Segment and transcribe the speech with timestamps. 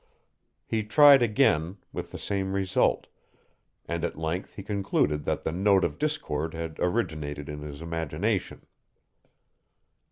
[0.65, 3.05] He tried again, with the same result,
[3.85, 8.65] and at length he concluded that the note of discord had originated in his imagination.